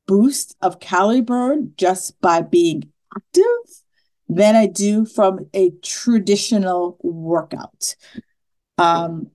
[0.08, 3.85] boost of calorie burn just by being active
[4.28, 7.96] than I do from a traditional workout.
[8.78, 9.32] Um,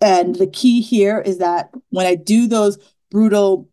[0.00, 2.78] and the key here is that when I do those
[3.10, 3.68] brutal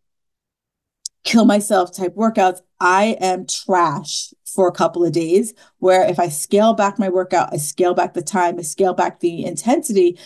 [1.23, 5.53] kill myself type workouts, I am trash for a couple of days.
[5.79, 9.19] Where if I scale back my workout, I scale back the time, I scale back
[9.19, 10.17] the intensity,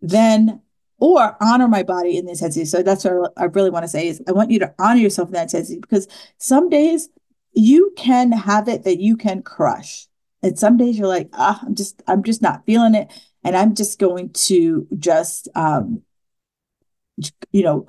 [0.00, 0.60] then
[0.98, 2.64] or honor my body in the intensity.
[2.64, 5.28] So that's what I really want to say is I want you to honor yourself
[5.28, 7.08] in that intensity because some days
[7.56, 10.06] you can have it that you can crush.
[10.42, 13.10] And some days you're like, ah, I'm just, I'm just not feeling it.
[13.42, 16.02] And I'm just going to just um,
[17.52, 17.86] you know,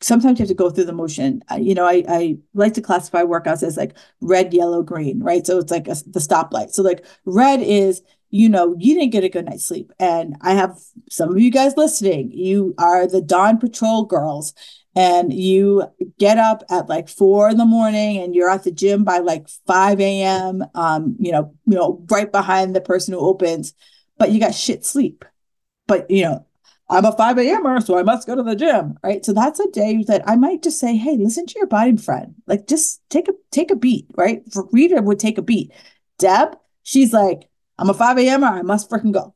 [0.00, 1.42] sometimes you have to go through the motion.
[1.58, 5.46] you know, I, I like to classify workouts as like red, yellow, green, right?
[5.46, 6.72] So it's like a, the stoplight.
[6.72, 9.92] So like red is you know, you didn't get a good night's sleep.
[10.00, 14.54] And I have some of you guys listening, you are the dawn patrol girls
[14.94, 15.84] and you
[16.18, 19.48] get up at like four in the morning and you're at the gym by like
[19.66, 20.64] 5 a.m.
[20.74, 23.74] Um, you know, you know, right behind the person who opens,
[24.18, 25.24] but you got shit sleep.
[25.86, 26.46] But you know,
[26.90, 28.98] I'm a 5 a.m.er, so I must go to the gym.
[29.02, 29.24] Right.
[29.24, 32.34] So that's a day that I might just say, hey, listen to your body friend.
[32.46, 34.42] Like just take a take a beat, right?
[34.72, 35.72] Rita would take a beat.
[36.18, 38.44] Deb, she's like, I'm a 5 a.m.
[38.44, 39.34] I must freaking go.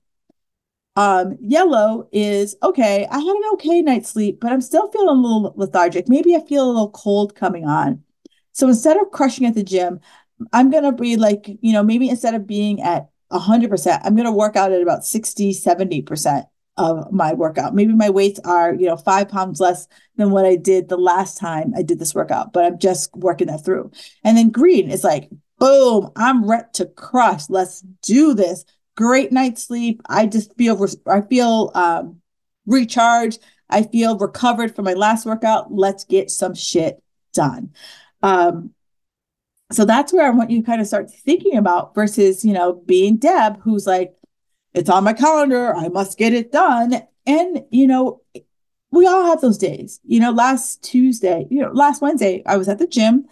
[0.96, 3.06] Um, yellow is okay.
[3.10, 6.08] I had an okay night's sleep, but I'm still feeling a little lethargic.
[6.08, 8.02] Maybe I feel a little cold coming on.
[8.52, 10.00] So instead of crushing at the gym,
[10.52, 14.26] I'm going to be like, you know, maybe instead of being at 100%, I'm going
[14.26, 16.44] to work out at about 60, 70%
[16.78, 17.74] of my workout.
[17.74, 21.38] Maybe my weights are, you know, five pounds less than what I did the last
[21.38, 23.90] time I did this workout, but I'm just working that through.
[24.24, 27.48] And then green is like boom, I'm ready to crush.
[27.48, 28.64] Let's do this.
[28.96, 30.02] Great night's sleep.
[30.08, 32.20] I just feel, I feel um,
[32.66, 33.40] recharged.
[33.68, 35.72] I feel recovered from my last workout.
[35.72, 37.72] Let's get some shit done.
[38.22, 38.72] Um,
[39.72, 42.72] so that's where I want you to kind of start thinking about versus, you know,
[42.72, 44.14] being Deb, who's like,
[44.74, 45.74] it's on my calendar.
[45.74, 47.02] I must get it done.
[47.26, 48.20] And, you know,
[48.92, 50.00] we all have those days.
[50.04, 53.26] You know, last Tuesday, you know, last Wednesday, I was at the gym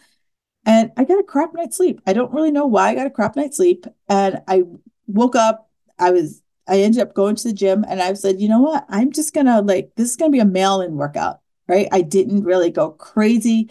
[0.66, 2.00] and I got a crap night's sleep.
[2.06, 3.86] I don't really know why I got a crap night's sleep.
[4.08, 4.64] And I
[5.06, 8.48] woke up, I was, I ended up going to the gym and I said, you
[8.48, 8.84] know what?
[8.88, 11.88] I'm just to like, this is to be a mail in workout, right?
[11.92, 13.70] I didn't really go crazy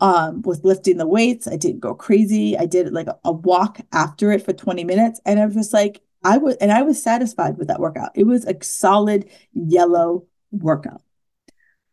[0.00, 1.48] um, with lifting the weights.
[1.48, 2.56] I didn't go crazy.
[2.56, 5.20] I did like a, a walk after it for 20 minutes.
[5.26, 8.10] And I was just like, I was, and I was satisfied with that workout.
[8.14, 11.02] It was a solid yellow workout.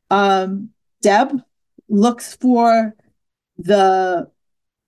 [0.10, 0.70] Um,
[1.02, 1.42] Deb
[1.90, 2.96] looks for
[3.58, 4.30] the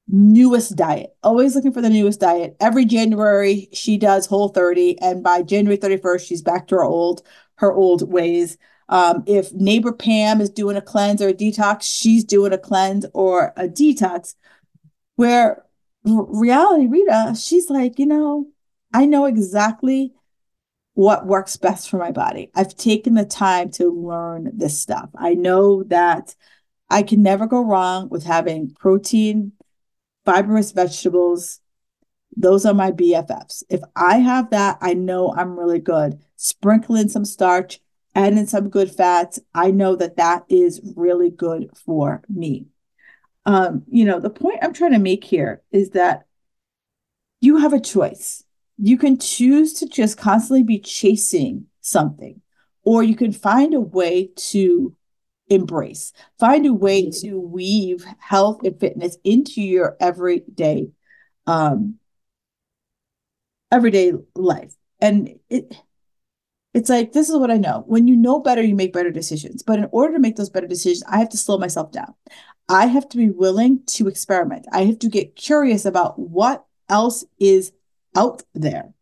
[0.07, 1.15] newest diet.
[1.21, 2.55] Always looking for the newest diet.
[2.59, 7.21] Every January she does whole 30 and by January 31st she's back to her old
[7.55, 8.57] her old ways.
[8.89, 13.05] Um, if neighbor Pam is doing a cleanse or a detox, she's doing a cleanse
[13.13, 14.35] or a detox.
[15.15, 15.65] Where
[16.05, 18.47] reality Rita, she's like, you know,
[18.93, 20.13] I know exactly
[20.93, 22.49] what works best for my body.
[22.55, 25.09] I've taken the time to learn this stuff.
[25.15, 26.35] I know that
[26.89, 29.51] I can never go wrong with having protein,
[30.27, 31.61] fibrous vegetables.
[32.35, 33.63] Those are my BFFs.
[33.69, 36.19] If I have that, I know I'm really good.
[36.35, 37.79] Sprinkle in some starch,
[38.13, 39.39] add in some good fats.
[39.55, 42.65] I know that that is really good for me.
[43.45, 46.25] Um, you know, the point I'm trying to make here is that
[47.39, 48.43] you have a choice.
[48.77, 52.41] You can choose to just constantly be chasing something,
[52.83, 54.93] or you can find a way to
[55.49, 56.13] embrace.
[56.39, 57.27] Find a way mm-hmm.
[57.27, 60.89] to weave health and fitness into your everyday
[61.45, 61.95] um
[63.71, 64.73] everyday life.
[64.99, 65.75] And it
[66.73, 67.83] it's like this is what I know.
[67.87, 69.63] When you know better, you make better decisions.
[69.63, 72.13] But in order to make those better decisions, I have to slow myself down.
[72.69, 74.65] I have to be willing to experiment.
[74.71, 77.71] I have to get curious about what else is
[78.15, 78.93] out there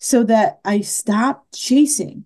[0.00, 2.24] so that I stop chasing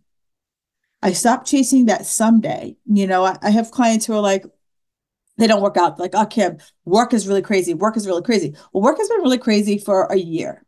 [1.02, 2.76] I stopped chasing that someday.
[2.86, 4.44] You know, I, I have clients who are like,
[5.38, 5.98] they don't work out.
[6.00, 7.74] Like, oh, Kim, work is really crazy.
[7.74, 8.56] Work is really crazy.
[8.72, 10.64] Well, work has been really crazy for a year.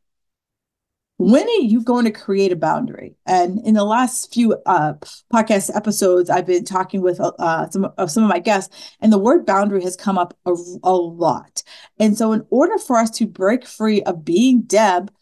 [1.18, 3.14] when are you going to create a boundary?
[3.26, 4.95] And in the last few uh,
[5.33, 9.18] podcast episodes, I've been talking with uh, some, uh, some of my guests, and the
[9.18, 11.62] word boundary has come up a, a lot.
[11.99, 15.12] And so, in order for us to break free of being Deb,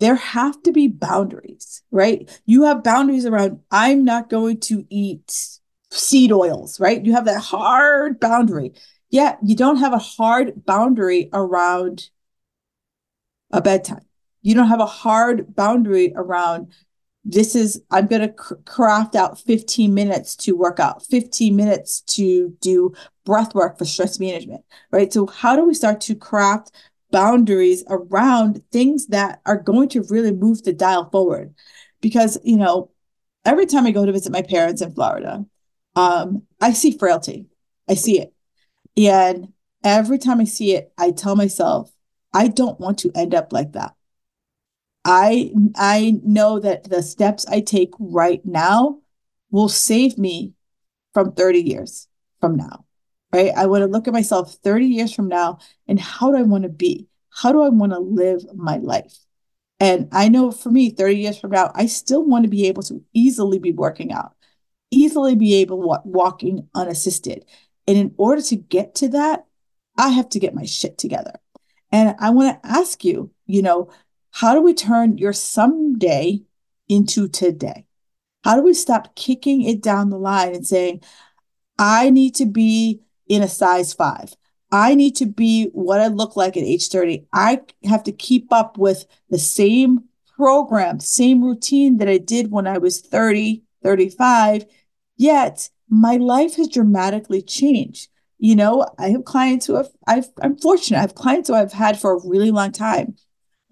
[0.00, 2.28] there have to be boundaries, right?
[2.46, 5.58] You have boundaries around, I'm not going to eat
[5.90, 7.04] seed oils, right?
[7.04, 8.72] You have that hard boundary.
[9.10, 12.10] Yet you don't have a hard boundary around
[13.50, 14.04] a bedtime
[14.42, 16.72] you don't have a hard boundary around
[17.24, 22.00] this is i'm going to cr- craft out 15 minutes to work out 15 minutes
[22.02, 22.92] to do
[23.24, 26.72] breath work for stress management right so how do we start to craft
[27.10, 31.54] boundaries around things that are going to really move the dial forward.
[32.00, 32.90] Because you know
[33.44, 35.44] every time i go to visit my parents in florida
[35.96, 37.46] um, i see frailty.
[37.88, 38.32] I see it.
[38.96, 39.52] And
[39.82, 41.90] every time i see it i tell myself
[42.32, 43.94] i don't want to end up like that.
[45.04, 49.00] I I know that the steps I take right now
[49.50, 50.54] will save me
[51.12, 52.08] from 30 years
[52.40, 52.83] from now.
[53.34, 53.50] Right?
[53.56, 55.58] I want to look at myself 30 years from now
[55.88, 57.08] and how do I want to be?
[57.30, 59.18] How do I want to live my life?
[59.80, 62.84] And I know for me 30 years from now I still want to be able
[62.84, 64.34] to easily be working out,
[64.92, 67.44] easily be able to walking unassisted.
[67.88, 69.46] And in order to get to that,
[69.98, 71.34] I have to get my shit together.
[71.90, 73.90] And I want to ask you, you know,
[74.30, 76.42] how do we turn your someday
[76.88, 77.86] into today?
[78.44, 81.02] How do we stop kicking it down the line and saying,
[81.76, 84.34] I need to be in a size five?
[84.72, 87.26] I need to be what I look like at age 30.
[87.32, 90.04] I have to keep up with the same
[90.36, 94.64] program, same routine that I did when I was 30, 35.
[95.16, 98.08] Yet my life has dramatically changed.
[98.38, 100.98] You know, I have clients who have, I've, I'm fortunate.
[100.98, 103.14] I have clients who I've had for a really long time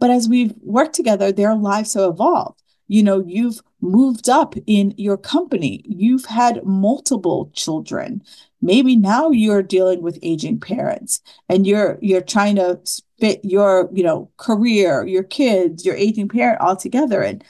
[0.03, 2.61] but as we've worked together, their lives have evolved.
[2.88, 8.24] You know, you've moved up in your company, you've had multiple children.
[8.62, 12.80] Maybe now you're dealing with aging parents and you're you're trying to
[13.18, 17.22] fit your, you know, career, your kids, your aging parent all together.
[17.22, 17.44] And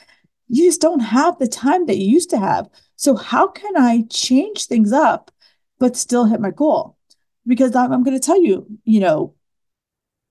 [0.47, 2.67] you just don't have the time that you used to have.
[2.95, 5.31] So how can I change things up
[5.79, 6.97] but still hit my goal?
[7.45, 9.35] Because I'm, I'm going to tell you, you know,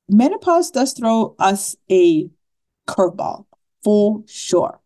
[0.08, 2.28] menopause does throw us a
[2.88, 3.46] curveball
[3.84, 4.80] for sure.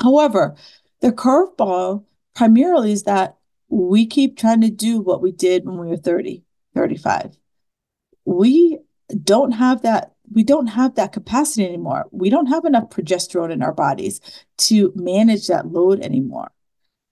[0.00, 0.54] However,
[1.00, 2.04] the curveball
[2.34, 3.37] primarily is that
[3.68, 6.42] we keep trying to do what we did when we were 30,
[6.74, 7.36] 35.
[8.24, 8.78] We
[9.24, 12.06] don't have that we don't have that capacity anymore.
[12.10, 14.20] We don't have enough progesterone in our bodies
[14.58, 16.50] to manage that load anymore.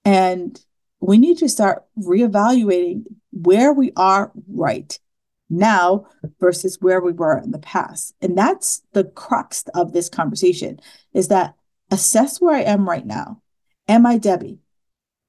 [0.04, 0.60] And
[1.00, 4.98] we need to start reevaluating where we are right
[5.48, 6.06] now
[6.40, 8.14] versus where we were in the past.
[8.20, 10.80] And that's the crux of this conversation
[11.12, 11.54] is that
[11.90, 13.42] assess where I am right now.
[13.88, 14.58] Am I Debbie?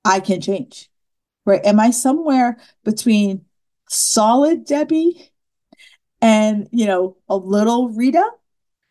[0.03, 0.89] I can change.
[1.47, 1.65] Right?
[1.65, 3.45] Am I somewhere between
[3.89, 5.31] solid Debbie
[6.21, 8.29] and, you know, a little Rita?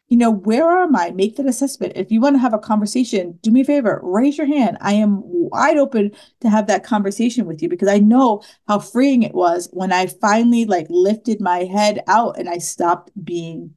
[0.08, 1.10] you know, where am I?
[1.10, 1.94] Make that assessment.
[1.96, 4.78] If you want to have a conversation, do me a favor, raise your hand.
[4.80, 9.24] I am wide open to have that conversation with you because I know how freeing
[9.24, 13.74] it was when I finally like lifted my head out and I stopped being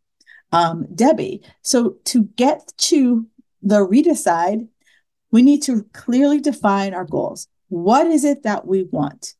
[0.52, 1.42] um, Debbie.
[1.64, 3.26] So to get to
[3.64, 4.68] the Rita side,
[5.32, 7.48] we need to clearly define our goals.
[7.70, 9.36] What is it that we want?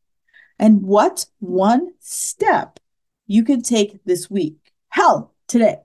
[0.58, 2.80] And what one step
[3.26, 4.56] you can take this week?
[4.88, 5.76] Hell, today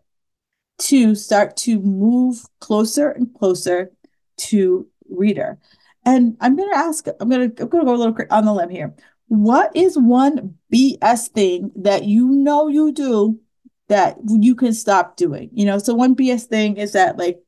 [0.77, 3.91] to start to move closer and closer
[4.37, 5.57] to Rita?
[6.05, 8.45] And I'm going to ask, I'm going to, I'm going to go a little on
[8.45, 8.93] the limb here.
[9.27, 13.39] What is one BS thing that you know you do
[13.87, 15.49] that you can stop doing?
[15.53, 17.39] You know, so one BS thing is that like,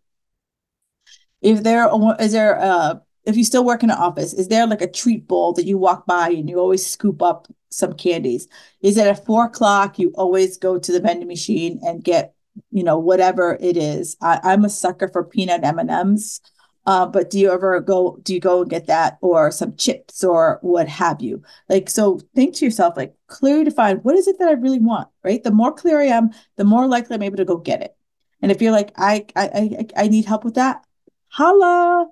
[1.41, 1.87] if there
[2.19, 2.95] is there uh
[3.27, 5.77] if you still work in an office, is there like a treat bowl that you
[5.77, 8.47] walk by and you always scoop up some candies?
[8.81, 12.33] Is it at four o'clock you always go to the vending machine and get
[12.71, 14.15] you know whatever it is?
[14.21, 16.41] I, i'm a sucker for peanut m&ms
[16.87, 20.23] uh, but do you ever go do you go and get that or some chips
[20.23, 21.43] or what have you?
[21.67, 25.09] Like so think to yourself like clearly define what is it that i really want
[25.23, 25.43] right?
[25.43, 27.95] The more clear i am the more likely i'm able to go get it.
[28.41, 30.81] And if you're like i i i, I need help with that
[31.27, 32.07] holla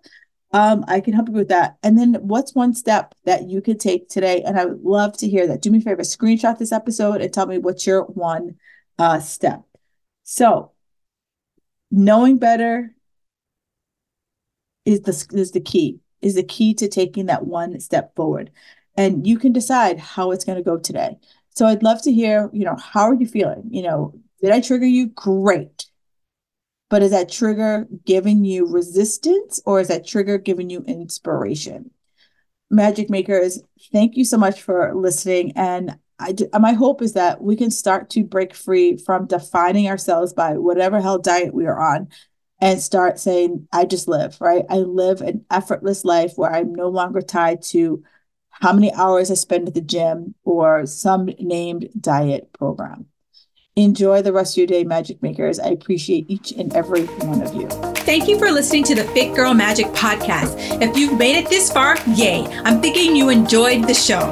[0.52, 1.78] um, I can help you with that.
[1.84, 4.42] And then what's one step that you could take today?
[4.44, 5.62] And I would love to hear that.
[5.62, 8.56] Do me a favor, screenshot this episode and tell me what's your one
[8.98, 9.64] uh, step.
[10.24, 10.72] So
[11.92, 12.96] knowing better
[14.86, 18.52] is the is the key is the key to taking that one step forward
[18.98, 21.18] and you can decide how it's going to go today
[21.50, 24.60] so i'd love to hear you know how are you feeling you know did i
[24.60, 25.86] trigger you great
[26.90, 31.92] but is that trigger giving you resistance or is that trigger giving you inspiration?
[32.70, 33.62] Magic makers,
[33.92, 35.54] thank you so much for listening.
[35.56, 40.34] And I, my hope is that we can start to break free from defining ourselves
[40.34, 42.08] by whatever hell diet we are on
[42.60, 44.66] and start saying, I just live, right?
[44.70, 48.04] I live an effortless life where I'm no longer tied to
[48.50, 53.08] how many hours I spend at the gym or some named diet program.
[53.78, 55.60] Enjoy the rest of your day, Magic Makers.
[55.60, 57.68] I appreciate each and every one of you.
[58.06, 60.82] Thank you for listening to the Fit Girl Magic podcast.
[60.82, 62.48] If you've made it this far, yay!
[62.64, 64.32] I'm thinking you enjoyed the show.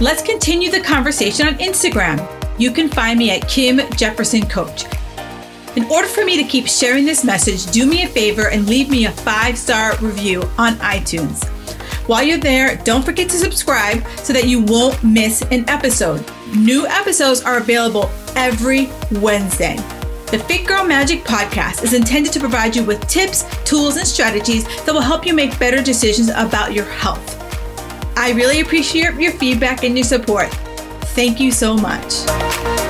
[0.00, 2.26] Let's continue the conversation on Instagram.
[2.58, 4.86] You can find me at Kim Jefferson Coach.
[5.76, 8.88] In order for me to keep sharing this message, do me a favor and leave
[8.88, 11.46] me a five star review on iTunes.
[12.12, 16.22] While you're there, don't forget to subscribe so that you won't miss an episode.
[16.54, 19.76] New episodes are available every Wednesday.
[20.30, 24.66] The Fit Girl Magic podcast is intended to provide you with tips, tools, and strategies
[24.84, 27.38] that will help you make better decisions about your health.
[28.14, 30.50] I really appreciate your feedback and your support.
[31.16, 32.81] Thank you so much.